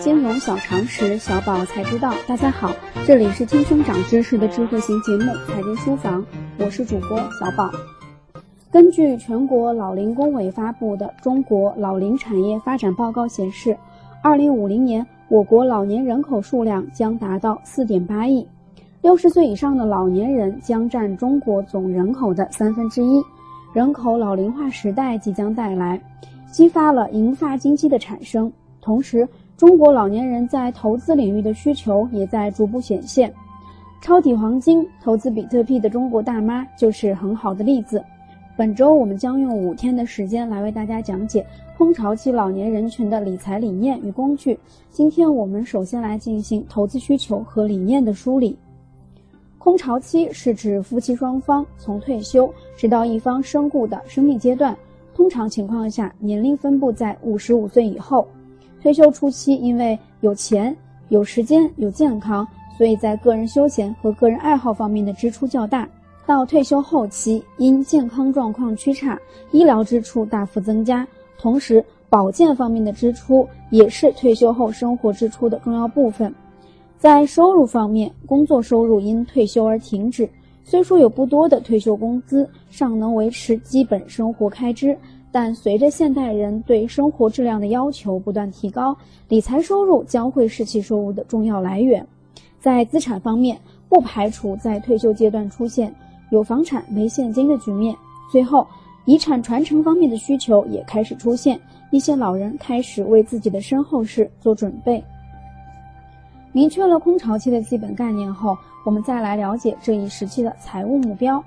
[0.00, 2.14] 金融小常识，小宝才知道。
[2.26, 2.74] 大家好，
[3.06, 6.22] 这里是听声长知识的智慧型节目《财经书房》，
[6.58, 7.70] 我是主播小宝。
[8.70, 13.76] 根据全国老龄工委发布的《中国老龄产业发展报告》显示，
[14.22, 18.48] 二零五零年我国老年人口数量将达到四点八亿，
[19.02, 23.22] 六十岁以上的老年人将占中国总人口的三分之一。
[23.74, 26.00] 人口老龄化时代即将带来，
[26.50, 28.50] 激发了银发经济的产生。
[28.80, 29.28] 同时，
[29.60, 33.30] 中国老年人在投资领域的需求也在逐步显现。
[34.00, 38.02] 抄底黄金、投资比特币的中国大妈就是很好的例子。
[38.56, 41.46] 本周我们将用五天的时间来为大家讲解
[41.76, 44.58] 空巢期老年人群的理财理念与工具。
[44.90, 48.56] 今天我们首先来进行投资需求和理念的梳理。
[49.58, 54.74] 空巢期是指夫妻双方从退休直到一方身故的生命阶段，
[55.14, 58.26] 通常情况下年龄分布在五十五岁以后。
[58.82, 60.74] 退休初期因为有钱、
[61.08, 65.88] 有时间、有健康，所以在个人休闲和个人爱好方面的支出较大。
[66.26, 69.18] 到退休后期，因健康状况趋差，
[69.50, 71.06] 医疗支出大幅增加，
[71.38, 76.32] 同时保健方面的支出也是退休后生活支出的重要部分。
[76.98, 80.28] 在收入方面，工作收入因退休而停止，
[80.62, 84.96] 虽说有不多的退休工资尚能维持基本生活开支，
[85.32, 88.96] 但随着现代人对生活质量的要求不断提高，
[89.28, 92.06] 理财收入将会是其收入的重要来源。
[92.58, 93.58] 在资产方面，
[93.88, 95.94] 不排除在退休阶段出现
[96.30, 97.96] 有房产没现金的局面。
[98.30, 98.66] 最后，
[99.04, 101.58] 遗产传承方面的需求也开始出现，
[101.90, 105.02] 一些老人开始为自己的身后事做准备。
[106.52, 111.42] 明确了空巢期的基本概念后，我们再来了解这一时期的财务目标。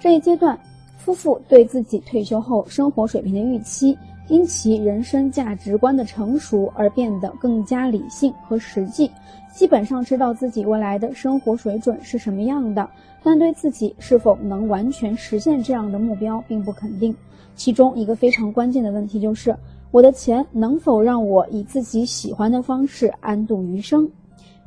[0.00, 0.58] 这一阶段，
[0.98, 3.96] 夫妇对自己退休后生活水平的预期，
[4.28, 9.10] 因其人生价值观的成熟而变得更加理性和实际。
[9.54, 12.86] 基本上知道自己未来的生活水准是什么样的，
[13.22, 17.14] 但对自己是否能完全实现这样的目标并不肯定。
[17.56, 19.56] 其中一个非常关键的问题就是：
[19.90, 24.08] 我的钱能否让我以自己喜欢的方式安度余生？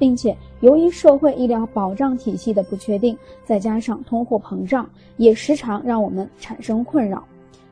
[0.00, 4.88] 并且，由于社会医疗保障体系的不确定，再加上通货膨胀，
[5.18, 7.22] 也时常让我们产生困扰。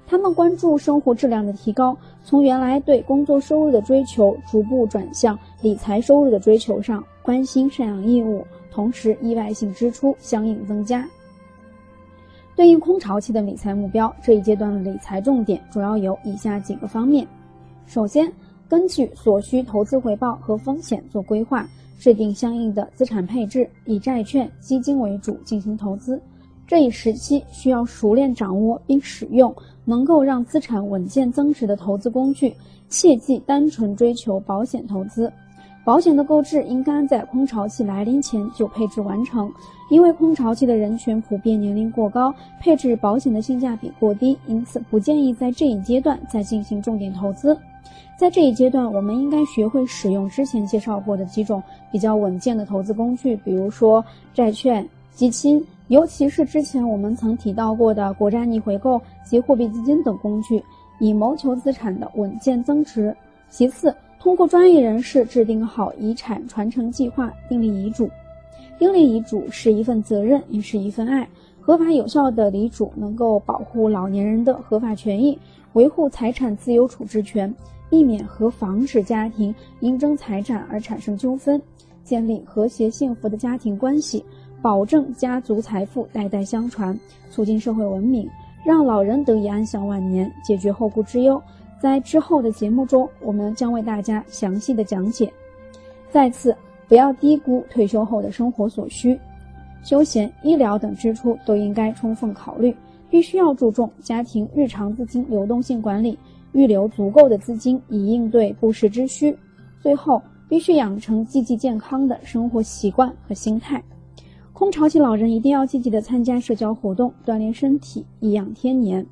[0.07, 11.09] 他们关注生活质量的提高，从原来对工作收入的追求，逐步转向理财收入的追求上，关心赡养义务，同时意外性支出相应增加。
[12.55, 17.27] 对应空巢期的理财目标，这一阶段的理财重点主要有以下几个方面：
[17.87, 18.31] 首先，
[18.69, 21.67] 根据所需投资回报和风险做规划。
[21.99, 26.23] 制定相应的资产配置，以债券、基金为主进行投资。
[26.65, 29.53] 这一时期需要熟练掌握并使用
[29.85, 32.55] 能够让资产稳健增值的投资工具，
[32.89, 35.33] 切忌单纯追求保险投资。
[35.85, 39.51] 保险的购置应该在空巢期来临前就配置完成，
[39.91, 47.59] 因为空巢期的人群普遍年龄过高，配置保险的性价比过低，因此不建议在这一阶段再进行重点投资。
[48.17, 51.63] 在这一阶段，我们应该学会使用之前介绍过的几种
[51.93, 60.63] 比较稳健的投资工具，比如说债券、基金，尤其是之前我们曾提到过的国债逆回购及货币基金等工具，
[60.99, 63.17] 以谋求资产的稳健增值。
[63.49, 68.11] 其次，通过专业人士制定好遗产传承计划，订立遗嘱。
[68.81, 71.27] 订立遗嘱是一份责任，也是一份爱。
[71.61, 75.39] 合法有效的遗嘱能够保护老年人的合法权益，
[75.79, 77.55] 维护财产自由处置权。
[77.89, 81.59] 避免和防止家庭因争财产而产生纠纷，
[82.05, 84.23] 建立和谐幸福的家庭关系，
[84.61, 86.95] 保证家族财富代代相传，
[87.31, 88.29] 促进社会文明，
[88.63, 91.41] 让老人得以安享晚年，解决后顾之忧。
[91.81, 95.33] 在之后的节目中，我们将为大家详细的讲解。
[96.11, 96.55] 再次，
[96.89, 99.19] 不要低估退休后的生活所需，
[99.83, 102.77] 休闲、医疗等支出都应该充分考虑，
[103.11, 106.19] 必须要注重家庭日常资金流动性管理。
[106.53, 109.37] 预留足够的资金以应对不时之需。
[109.83, 113.81] 最后，必须养成积极健康的生活习惯和心态。
[114.55, 119.07] 空巢期老人一定要积极的参加社交活动，锻炼身体，颐养天年。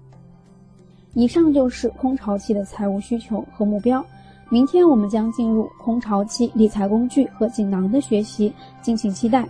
[1.12, 4.04] 以上就是空巢期的财务需求和目标。
[4.48, 8.50] 明天我们将进入空巢期理财工具和锦囊的学习，
[8.80, 9.46] 敬请期待。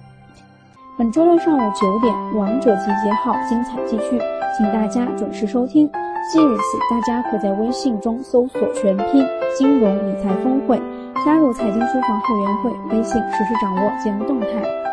[0.98, 4.18] 本周六上午九点，《王者集结号》精彩继续，
[4.56, 5.86] 请大家准时收听。
[6.32, 9.22] 即日起，大家可在微信中搜索全拼
[9.58, 10.80] “金融理财峰会”，
[11.22, 14.85] 加入财经书房会员会，微信实时掌握节目动态。